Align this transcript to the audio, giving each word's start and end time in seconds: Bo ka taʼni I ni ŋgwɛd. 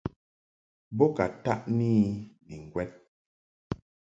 Bo 0.97 1.05
ka 1.15 1.25
taʼni 1.43 1.91
I 2.13 2.15
ni 2.47 2.55
ŋgwɛd. 2.65 2.89